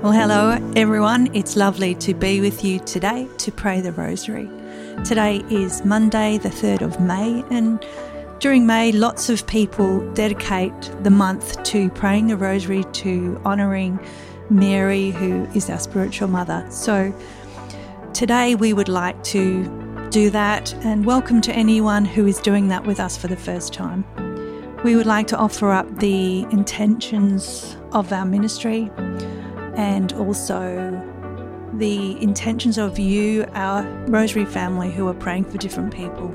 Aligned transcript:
Well, 0.00 0.12
hello 0.12 0.72
everyone. 0.76 1.28
It's 1.34 1.56
lovely 1.56 1.96
to 1.96 2.14
be 2.14 2.40
with 2.40 2.64
you 2.64 2.78
today 2.78 3.26
to 3.38 3.50
pray 3.50 3.80
the 3.80 3.90
Rosary. 3.90 4.48
Today 5.04 5.42
is 5.50 5.84
Monday, 5.84 6.38
the 6.38 6.50
3rd 6.50 6.82
of 6.82 7.00
May, 7.00 7.42
and 7.50 7.84
during 8.38 8.64
May, 8.64 8.92
lots 8.92 9.28
of 9.28 9.44
people 9.48 10.08
dedicate 10.12 10.72
the 11.02 11.10
month 11.10 11.60
to 11.64 11.90
praying 11.90 12.28
the 12.28 12.36
Rosary, 12.36 12.84
to 12.84 13.42
honouring 13.44 13.98
Mary, 14.50 15.10
who 15.10 15.46
is 15.46 15.68
our 15.68 15.80
spiritual 15.80 16.28
mother. 16.28 16.64
So 16.70 17.12
today 18.14 18.54
we 18.54 18.72
would 18.72 18.88
like 18.88 19.20
to 19.24 19.64
do 20.10 20.30
that 20.30 20.72
and 20.84 21.04
welcome 21.04 21.40
to 21.40 21.52
anyone 21.52 22.04
who 22.04 22.24
is 22.24 22.38
doing 22.38 22.68
that 22.68 22.86
with 22.86 23.00
us 23.00 23.16
for 23.16 23.26
the 23.26 23.36
first 23.36 23.72
time. 23.72 24.04
We 24.84 24.94
would 24.94 25.06
like 25.06 25.26
to 25.26 25.36
offer 25.36 25.72
up 25.72 25.98
the 25.98 26.42
intentions 26.52 27.76
of 27.90 28.12
our 28.12 28.24
ministry 28.24 28.92
and 29.78 30.12
also 30.14 31.00
the 31.74 32.20
intentions 32.20 32.78
of 32.78 32.98
you, 32.98 33.46
our 33.54 33.84
Rosary 34.08 34.44
family, 34.44 34.90
who 34.90 35.06
are 35.06 35.14
praying 35.14 35.44
for 35.44 35.56
different 35.56 35.94
people. 35.94 36.34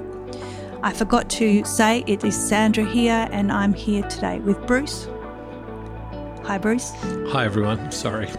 I 0.81 0.93
forgot 0.93 1.29
to 1.31 1.63
say 1.65 2.05
it 2.07 2.23
is 2.23 2.35
Sandra 2.35 2.85
here, 2.85 3.27
and 3.31 3.51
I'm 3.51 3.73
here 3.73 4.03
today 4.03 4.39
with 4.39 4.65
Bruce. 4.65 5.09
Hi, 6.43 6.57
Bruce. 6.57 6.91
Hi, 7.31 7.43
everyone. 7.43 7.91
Sorry. 7.91 8.29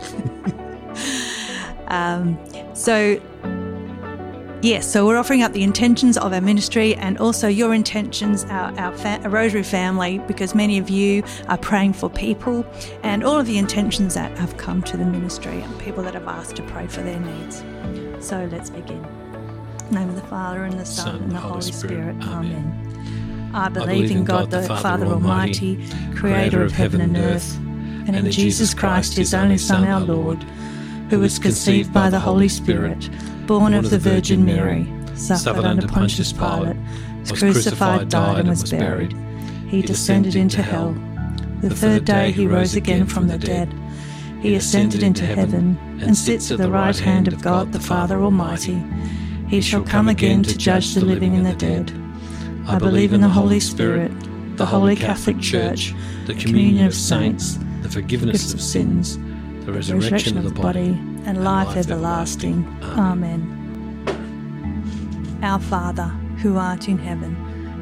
um, 1.89 2.39
so, 2.75 3.21
Yes, 4.65 4.91
so 4.91 5.05
we're 5.05 5.19
offering 5.19 5.43
up 5.43 5.53
the 5.53 5.63
intentions 5.63 6.17
of 6.17 6.33
our 6.33 6.41
ministry 6.41 6.95
and 6.95 7.19
also 7.19 7.49
your 7.49 7.75
intentions, 7.75 8.45
our, 8.45 8.73
our, 8.81 8.97
fa- 8.97 9.21
our, 9.23 9.29
Rosary 9.29 9.63
family, 9.63 10.21
because 10.21 10.55
many 10.55 10.79
of 10.79 10.89
you 10.89 11.23
are 11.49 11.59
praying 11.59 11.93
for 11.93 12.09
people 12.09 12.65
and 13.03 13.23
all 13.23 13.39
of 13.39 13.45
the 13.45 13.59
intentions 13.59 14.15
that 14.15 14.39
have 14.39 14.57
come 14.57 14.83
to 14.85 14.97
the 14.97 15.05
ministry 15.05 15.61
and 15.61 15.79
people 15.81 16.03
that 16.05 16.15
have 16.15 16.27
asked 16.27 16.57
to 16.57 16.63
pray 16.63 16.87
for 16.87 17.03
their 17.03 17.21
needs. 17.21 17.63
So 18.27 18.49
let's 18.51 18.71
begin. 18.71 19.05
In 19.05 19.89
the 19.91 19.99
name 19.99 20.09
of 20.09 20.17
the 20.17 20.27
Father 20.29 20.65
and 20.65 20.81
the 20.81 20.87
Son, 20.87 21.09
Son 21.09 21.23
and 21.25 21.33
the 21.33 21.41
Holy 21.41 21.61
Spirit. 21.61 22.17
Spirit. 22.23 22.35
Amen. 22.35 23.51
I 23.53 23.69
believe, 23.69 23.89
I 23.89 23.93
believe 23.93 24.11
in 24.13 24.25
God, 24.25 24.51
the 24.51 24.63
Father, 24.63 24.81
Father 24.81 25.07
Almighty, 25.09 25.87
creator 26.17 26.63
of 26.63 26.73
heaven 26.73 27.03
and 27.03 27.19
earth, 27.19 27.55
and 28.07 28.17
in 28.17 28.31
Jesus 28.31 28.73
Christ, 28.73 29.13
his 29.13 29.35
only 29.35 29.59
Son, 29.59 29.87
our 29.87 30.01
Lord, 30.01 30.43
who 31.11 31.19
was 31.19 31.39
conceived 31.39 31.93
by 31.93 32.09
the 32.09 32.19
Holy 32.19 32.49
Spirit 32.49 33.11
born 33.47 33.75
of 33.75 33.91
the 33.91 33.99
Virgin 33.99 34.45
Mary, 34.45 34.87
suffered 35.15 35.65
under 35.65 35.87
Pontius 35.87 36.33
Pilate, 36.33 36.77
was 37.21 37.33
crucified, 37.33 38.09
died, 38.09 38.41
and 38.41 38.49
was 38.49 38.71
buried. 38.71 39.17
He 39.69 39.83
descended 39.83 40.35
into 40.35 40.63
hell. 40.63 40.97
The 41.61 41.75
third 41.75 42.05
day 42.05 42.33
he 42.33 42.47
rose 42.47 42.75
again 42.75 43.07
from 43.07 43.29
the 43.29 43.39
dead. 43.39 43.73
He 44.41 44.55
ascended 44.55 45.03
into 45.03 45.25
heaven 45.25 45.79
and 46.03 46.17
sits 46.17 46.51
at 46.51 46.59
the 46.59 46.71
right 46.71 46.99
hand 46.99 47.29
of 47.29 47.41
God 47.41 47.73
the 47.73 47.81
Father 47.81 48.21
Almighty. 48.21 48.83
He 49.49 49.61
shall 49.61 49.83
come 49.83 50.09
again 50.09 50.43
to 50.43 50.57
judge 50.57 50.95
the 50.95 51.05
living 51.05 51.35
and 51.35 51.47
the 51.47 51.55
dead. 51.55 51.93
I 52.67 52.79
believe 52.79 53.13
in 53.13 53.21
the 53.21 53.29
Holy 53.29 53.61
Spirit, 53.61 54.13
the 54.57 54.67
Holy 54.67 54.97
Catholic 54.97 55.41
Church, 55.41 55.95
the 56.27 56.35
communion 56.35 56.87
of 56.87 56.95
saints, 56.95 57.59
the 57.83 57.89
forgiveness 57.89 58.53
of 58.55 58.61
sins, 58.61 59.19
the 59.65 59.73
resurrection 59.73 60.37
of 60.39 60.45
the 60.45 60.51
body 60.51 60.99
and 61.27 61.43
life 61.45 61.77
everlasting. 61.77 62.67
Amen. 62.83 63.63
Our 65.43 65.61
Father, 65.61 66.09
who 66.43 66.57
art 66.57 66.89
in 66.89 66.99
heaven, 66.99 67.35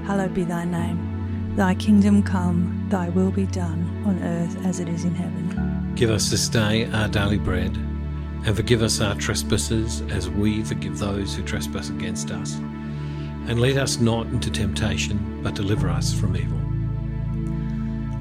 hallowed 0.05 0.35
be 0.35 0.45
thy 0.45 0.65
name. 0.65 1.55
Thy 1.57 1.75
kingdom 1.75 2.23
come, 2.23 2.87
thy 2.89 3.09
will 3.11 3.31
be 3.31 3.47
done, 3.47 4.03
on 4.07 4.23
earth 4.23 4.65
as 4.65 4.81
it 4.81 4.89
is 4.89 5.05
in 5.05 5.15
heaven. 5.15 5.93
Give 5.95 6.11
us 6.11 6.31
this 6.31 6.49
day 6.49 6.87
our 6.93 7.09
daily 7.09 7.39
bread, 7.39 7.77
and 8.47 8.57
forgive 8.57 8.83
us 8.83 9.01
our 9.01 9.15
trespasses 9.17 10.01
as 10.11 10.31
we 10.31 10.65
forgive 10.65 10.99
those 10.99 11.35
who 11.35 11.43
trespass 11.43 11.91
against 11.91 12.31
us. 12.31 12.55
And 13.49 13.61
lead 13.61 13.77
us 13.77 13.99
not 13.99 14.27
into 14.29 14.51
temptation, 14.51 15.41
but 15.43 15.55
deliver 15.55 15.89
us 15.89 16.15
from 16.15 16.37
evil. 16.37 16.59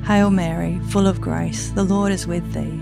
Hail 0.05 0.31
Mary, 0.31 0.79
full 0.89 1.07
of 1.07 1.21
grace, 1.21 1.69
the 1.69 1.83
Lord 1.83 2.11
is 2.11 2.27
with 2.27 2.51
thee. 2.53 2.81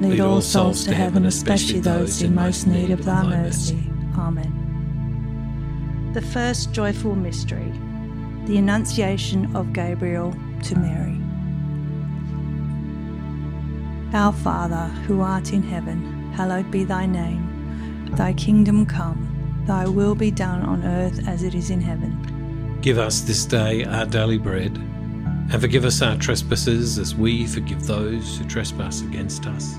Lead 0.00 0.20
all 0.20 0.40
souls 0.40 0.84
to 0.86 0.94
heaven, 0.94 1.26
especially 1.26 1.78
those 1.78 2.22
in 2.22 2.34
most 2.34 2.66
need 2.66 2.88
of 2.88 3.04
thy 3.04 3.22
mercy. 3.22 3.78
Amen. 4.16 6.10
The 6.14 6.22
first 6.22 6.72
joyful 6.72 7.14
mystery, 7.14 7.70
the 8.46 8.56
Annunciation 8.56 9.54
of 9.54 9.74
Gabriel 9.74 10.34
to 10.62 10.78
Mary. 10.78 11.20
Our 14.14 14.32
Father, 14.32 14.86
who 15.06 15.20
art 15.20 15.52
in 15.52 15.62
heaven, 15.62 16.32
hallowed 16.32 16.70
be 16.70 16.84
thy 16.84 17.04
name. 17.04 18.08
Thy 18.16 18.32
kingdom 18.32 18.86
come, 18.86 19.62
thy 19.66 19.86
will 19.86 20.14
be 20.14 20.30
done 20.30 20.62
on 20.62 20.82
earth 20.82 21.28
as 21.28 21.42
it 21.42 21.54
is 21.54 21.68
in 21.68 21.82
heaven. 21.82 22.78
Give 22.80 22.96
us 22.96 23.20
this 23.20 23.44
day 23.44 23.84
our 23.84 24.06
daily 24.06 24.38
bread, 24.38 24.78
and 24.78 25.60
forgive 25.60 25.84
us 25.84 26.00
our 26.00 26.16
trespasses 26.16 26.98
as 26.98 27.14
we 27.14 27.46
forgive 27.46 27.86
those 27.86 28.38
who 28.38 28.46
trespass 28.46 29.02
against 29.02 29.44
us 29.44 29.78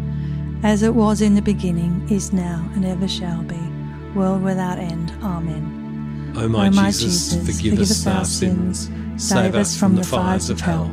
as 0.63 0.83
it 0.83 0.93
was 0.93 1.21
in 1.21 1.35
the 1.35 1.41
beginning, 1.41 2.07
is 2.09 2.31
now, 2.31 2.69
and 2.75 2.85
ever 2.85 3.07
shall 3.07 3.41
be, 3.43 3.59
world 4.15 4.43
without 4.43 4.77
end. 4.77 5.11
Amen. 5.23 6.33
O 6.35 6.47
my, 6.47 6.69
Jesus, 6.69 7.35
forgive, 7.45 7.79
us 7.79 8.07
our 8.07 8.23
sins, 8.23 8.89
save 9.17 9.55
us 9.55 9.77
from 9.77 9.95
the 9.95 10.03
fires 10.03 10.49
of 10.49 10.61
hell. 10.61 10.89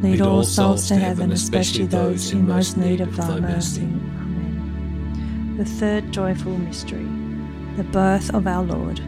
Lead 0.00 0.22
all 0.22 0.42
souls 0.42 0.88
to 0.88 0.96
heaven, 0.96 1.32
especially 1.32 1.86
those 1.86 2.32
in 2.32 2.46
most 2.46 2.78
need 2.78 3.00
of 3.00 3.14
thy 3.16 3.40
mercy. 3.40 3.82
Amen. 3.82 5.56
The 5.58 5.64
third 5.64 6.10
joyful 6.12 6.56
mystery, 6.56 7.06
the 7.76 7.84
birth 7.84 8.32
of 8.32 8.46
our 8.46 8.62
Lord. 8.62 9.00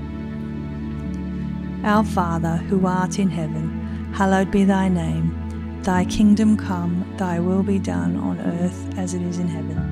Our 1.84 2.04
Father, 2.04 2.56
who 2.68 2.86
art 2.86 3.18
in 3.18 3.30
heaven, 3.30 4.12
hallowed 4.12 4.50
be 4.50 4.64
thy 4.64 4.88
name. 4.88 5.38
Thy 5.82 6.04
kingdom 6.04 6.56
come, 6.56 7.10
thy 7.16 7.40
will 7.40 7.62
be 7.62 7.78
done 7.78 8.16
on 8.16 8.38
earth 8.40 8.98
as 8.98 9.14
it 9.14 9.22
is 9.22 9.38
in 9.38 9.48
heaven. 9.48 9.91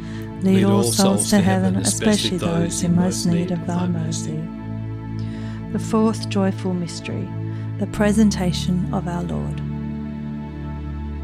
Lead 0.41 0.63
all 0.63 0.83
souls 0.83 1.29
to 1.29 1.39
heaven, 1.39 1.75
especially 1.75 2.37
those 2.37 2.83
in 2.83 2.95
most 2.95 3.25
need 3.25 3.51
of 3.51 3.65
thy 3.67 3.87
mercy. 3.87 4.41
The 5.71 5.79
fourth 5.79 6.29
joyful 6.29 6.73
mystery, 6.73 7.27
the 7.77 7.87
presentation 7.87 8.91
of 8.93 9.07
our 9.07 9.23
Lord. 9.23 9.61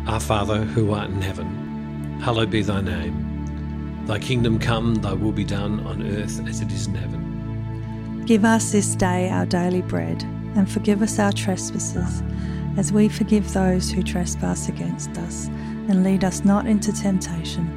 Our 0.07 0.19
Father, 0.19 0.63
who 0.63 0.93
art 0.93 1.09
in 1.09 1.21
heaven, 1.21 2.19
hallowed 2.21 2.51
be 2.51 2.61
thy 2.61 2.81
name. 2.81 4.05
Thy 4.05 4.19
kingdom 4.19 4.59
come, 4.59 4.95
thy 4.95 5.13
will 5.13 5.31
be 5.31 5.43
done 5.43 5.79
on 5.87 6.01
earth 6.01 6.39
as 6.47 6.61
it 6.61 6.71
is 6.71 6.87
in 6.87 6.95
heaven. 6.95 8.23
Give 8.25 8.45
us 8.45 8.71
this 8.71 8.95
day 8.95 9.29
our 9.29 9.45
daily 9.45 9.81
bread, 9.81 10.21
and 10.55 10.69
forgive 10.69 11.01
us 11.01 11.17
our 11.17 11.31
trespasses, 11.31 12.21
as 12.77 12.93
we 12.93 13.09
forgive 13.09 13.51
those 13.51 13.91
who 13.91 14.03
trespass 14.03 14.69
against 14.69 15.09
us. 15.17 15.47
And 15.89 16.03
lead 16.03 16.23
us 16.23 16.45
not 16.45 16.67
into 16.67 16.93
temptation, 16.93 17.76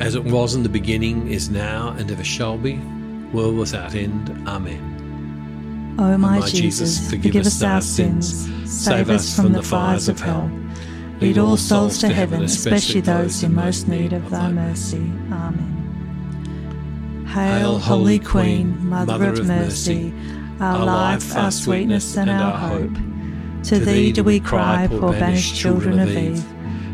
as 0.00 0.14
it 0.14 0.24
was 0.24 0.54
in 0.54 0.62
the 0.62 0.68
beginning, 0.68 1.28
is 1.28 1.50
now, 1.50 1.90
and 1.98 2.10
ever 2.10 2.24
shall 2.24 2.56
be, 2.56 2.78
world 3.32 3.56
without 3.56 3.94
end. 3.94 4.30
Amen. 4.48 5.96
O 5.98 6.16
my, 6.16 6.36
o 6.38 6.40
my 6.40 6.48
Jesus, 6.48 6.98
Jesus, 6.98 7.10
forgive 7.10 7.36
us 7.36 7.62
our 7.62 7.82
sins, 7.82 8.48
save 8.66 9.10
us 9.10 9.36
from 9.36 9.52
the 9.52 9.62
fires 9.62 10.08
of 10.08 10.18
hell. 10.18 10.50
Lead 11.20 11.36
all 11.36 11.58
souls 11.58 11.98
to 11.98 12.08
heaven, 12.08 12.42
especially 12.44 13.02
those 13.02 13.42
in 13.42 13.54
most 13.54 13.88
need 13.88 14.14
of 14.14 14.30
thy 14.30 14.50
mercy. 14.50 15.12
Amen. 15.30 17.26
Hail, 17.28 17.78
Holy 17.78 18.18
Queen, 18.18 18.88
Mother 18.88 19.32
of 19.32 19.46
mercy, 19.46 20.14
our 20.60 20.84
life, 20.84 21.36
our 21.36 21.50
sweetness, 21.50 22.16
and 22.16 22.30
our 22.30 22.56
hope. 22.56 22.94
To 23.64 23.78
thee 23.78 24.12
do 24.12 24.24
we 24.24 24.40
cry, 24.40 24.86
poor 24.88 25.12
banished 25.12 25.54
children 25.54 25.98
of 25.98 26.08
Eve. 26.08 26.42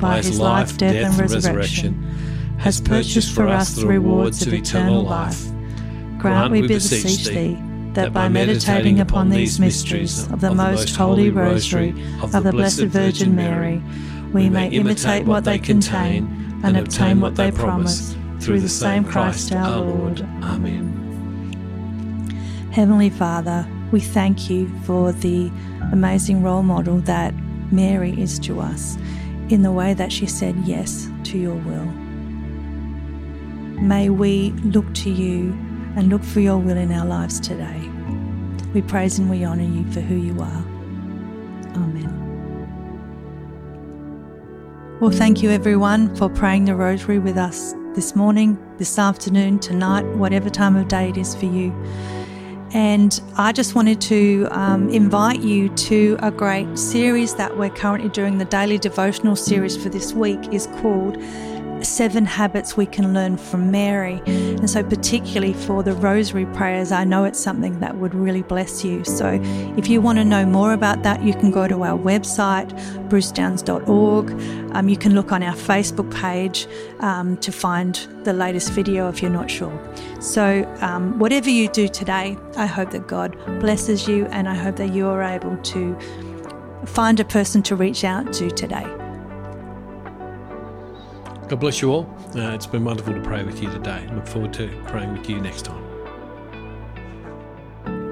by 0.00 0.16
his 0.18 0.38
life, 0.38 0.76
death, 0.76 0.94
and 0.94 1.30
resurrection, 1.30 1.94
has 2.58 2.80
purchased 2.80 3.34
for 3.34 3.48
us 3.48 3.74
the 3.76 3.86
rewards 3.86 4.46
of 4.46 4.52
eternal 4.52 5.02
life, 5.02 5.46
grant, 6.18 6.52
we 6.52 6.66
beseech 6.66 7.24
thee, 7.26 7.58
that 7.94 8.12
by 8.12 8.28
meditating 8.28 9.00
upon 9.00 9.30
these 9.30 9.58
mysteries 9.58 10.30
of 10.30 10.40
the 10.40 10.54
most 10.54 10.94
holy 10.94 11.30
rosary 11.30 11.90
of 12.22 12.32
the 12.32 12.52
Blessed 12.52 12.82
Virgin 12.82 13.34
Mary, 13.34 13.82
we 14.32 14.48
may 14.48 14.68
imitate 14.68 15.26
what 15.26 15.44
they 15.44 15.58
contain 15.58 16.60
and 16.62 16.76
obtain 16.76 17.20
what 17.20 17.36
they 17.36 17.50
promise, 17.50 18.14
through 18.40 18.60
the 18.60 18.68
same 18.68 19.04
Christ 19.04 19.52
our 19.52 19.80
Lord. 19.80 20.20
Amen. 20.42 21.00
Heavenly 22.72 23.10
Father, 23.10 23.66
we 23.90 24.00
thank 24.00 24.48
you 24.48 24.70
for 24.84 25.12
the 25.12 25.50
amazing 25.92 26.42
role 26.42 26.62
model 26.62 26.98
that 27.00 27.34
Mary 27.72 28.20
is 28.20 28.38
to 28.40 28.60
us 28.60 28.96
in 29.50 29.62
the 29.62 29.72
way 29.72 29.94
that 29.94 30.12
she 30.12 30.26
said 30.26 30.56
yes 30.64 31.08
to 31.24 31.38
your 31.38 31.56
will. 31.56 31.86
May 33.82 34.08
we 34.10 34.50
look 34.62 34.92
to 34.94 35.10
you 35.10 35.52
and 35.96 36.08
look 36.08 36.22
for 36.22 36.40
your 36.40 36.58
will 36.58 36.76
in 36.76 36.92
our 36.92 37.06
lives 37.06 37.40
today. 37.40 37.90
We 38.72 38.82
praise 38.82 39.18
and 39.18 39.28
we 39.28 39.44
honour 39.44 39.64
you 39.64 39.90
for 39.90 40.00
who 40.00 40.14
you 40.14 40.40
are. 40.40 40.64
Amen. 41.74 42.16
Well, 45.00 45.10
thank 45.10 45.42
you 45.42 45.50
everyone 45.50 46.14
for 46.14 46.28
praying 46.28 46.66
the 46.66 46.76
rosary 46.76 47.18
with 47.18 47.36
us 47.36 47.74
this 47.94 48.14
morning, 48.14 48.56
this 48.76 48.98
afternoon, 48.98 49.58
tonight, 49.58 50.04
whatever 50.16 50.48
time 50.48 50.76
of 50.76 50.86
day 50.86 51.08
it 51.08 51.16
is 51.16 51.34
for 51.34 51.46
you. 51.46 51.72
And 52.72 53.20
I 53.36 53.52
just 53.52 53.74
wanted 53.74 54.00
to 54.02 54.46
um, 54.50 54.88
invite 54.90 55.40
you 55.40 55.68
to 55.70 56.16
a 56.22 56.30
great 56.30 56.78
series 56.78 57.34
that 57.34 57.56
we're 57.56 57.70
currently 57.70 58.08
doing. 58.10 58.38
The 58.38 58.44
daily 58.44 58.78
devotional 58.78 59.34
series 59.34 59.76
for 59.76 59.88
this 59.88 60.12
week 60.12 60.52
is 60.52 60.66
called 60.80 61.16
Seven 61.84 62.24
Habits 62.24 62.76
We 62.76 62.86
Can 62.86 63.14
Learn 63.14 63.36
from 63.36 63.70
Mary. 63.70 64.22
And 64.26 64.68
so, 64.68 64.82
particularly 64.82 65.52
for 65.52 65.82
the 65.82 65.92
rosary 65.94 66.46
prayers, 66.46 66.92
I 66.92 67.04
know 67.04 67.24
it's 67.24 67.38
something 67.38 67.80
that 67.80 67.96
would 67.96 68.14
really 68.14 68.42
bless 68.42 68.84
you. 68.84 69.04
So, 69.04 69.38
if 69.76 69.88
you 69.88 70.00
want 70.00 70.18
to 70.18 70.24
know 70.24 70.44
more 70.44 70.72
about 70.72 71.02
that, 71.02 71.22
you 71.22 71.32
can 71.32 71.50
go 71.50 71.66
to 71.68 71.82
our 71.82 71.98
website, 71.98 72.70
brucedowns.org. 73.08 74.30
Um, 74.74 74.88
you 74.88 74.96
can 74.96 75.14
look 75.14 75.32
on 75.32 75.42
our 75.42 75.54
Facebook 75.54 76.12
page 76.14 76.66
um, 77.00 77.36
to 77.38 77.52
find 77.52 77.94
the 78.24 78.32
latest 78.32 78.72
video 78.72 79.08
if 79.08 79.22
you're 79.22 79.30
not 79.30 79.50
sure. 79.50 79.72
So, 80.20 80.64
um, 80.80 81.18
whatever 81.18 81.50
you 81.50 81.68
do 81.68 81.88
today, 81.88 82.36
I 82.56 82.66
hope 82.66 82.90
that 82.90 83.06
God 83.06 83.36
blesses 83.60 84.06
you 84.06 84.26
and 84.26 84.48
I 84.48 84.54
hope 84.54 84.76
that 84.76 84.92
you 84.92 85.06
are 85.06 85.22
able 85.22 85.56
to 85.56 85.98
find 86.86 87.20
a 87.20 87.24
person 87.24 87.62
to 87.62 87.76
reach 87.76 88.04
out 88.04 88.32
to 88.34 88.50
today. 88.50 88.99
God 91.50 91.58
bless 91.58 91.82
you 91.82 91.90
all. 91.90 92.06
Uh, 92.36 92.54
it's 92.54 92.68
been 92.68 92.84
wonderful 92.84 93.12
to 93.12 93.20
pray 93.22 93.42
with 93.42 93.60
you 93.60 93.68
today. 93.70 94.06
Look 94.12 94.24
forward 94.24 94.52
to 94.52 94.68
praying 94.86 95.12
with 95.12 95.28
you 95.28 95.40
next 95.40 95.64
time. 95.64 95.84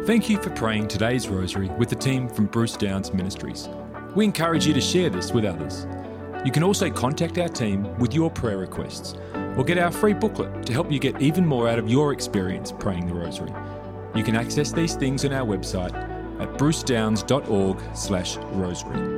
Thank 0.06 0.28
you 0.28 0.42
for 0.42 0.50
praying 0.50 0.88
today's 0.88 1.28
rosary 1.28 1.68
with 1.68 1.88
the 1.88 1.94
team 1.94 2.28
from 2.28 2.46
Bruce 2.46 2.76
Downs 2.76 3.14
Ministries. 3.14 3.68
We 4.16 4.24
encourage 4.24 4.66
you 4.66 4.74
to 4.74 4.80
share 4.80 5.08
this 5.08 5.30
with 5.30 5.44
others. 5.44 5.86
You 6.44 6.50
can 6.50 6.64
also 6.64 6.90
contact 6.90 7.38
our 7.38 7.46
team 7.46 7.96
with 7.98 8.12
your 8.12 8.28
prayer 8.28 8.58
requests 8.58 9.14
or 9.56 9.62
get 9.62 9.78
our 9.78 9.92
free 9.92 10.14
booklet 10.14 10.66
to 10.66 10.72
help 10.72 10.90
you 10.90 10.98
get 10.98 11.22
even 11.22 11.46
more 11.46 11.68
out 11.68 11.78
of 11.78 11.88
your 11.88 12.12
experience 12.12 12.72
praying 12.72 13.06
the 13.06 13.14
rosary. 13.14 13.52
You 14.16 14.24
can 14.24 14.34
access 14.34 14.72
these 14.72 14.96
things 14.96 15.24
on 15.24 15.32
our 15.32 15.46
website 15.46 15.94
at 16.40 16.48
brucedowns.org/rosary. 16.58 19.17